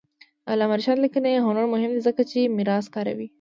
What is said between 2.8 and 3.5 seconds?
کاروي.